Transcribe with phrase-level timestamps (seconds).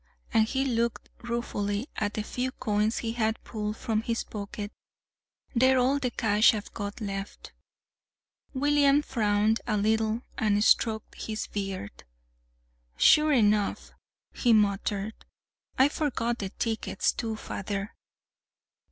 [0.33, 4.71] And he looked ruefully at a few coins he had pulled from his pocket.
[5.53, 7.53] "They're all the cash I've got left."
[8.55, 12.03] William frowned a little and stroked his beard.
[12.97, 13.91] "Sure enough!"
[14.33, 15.13] he muttered.
[15.77, 17.93] "I forgot the tickets, too, father.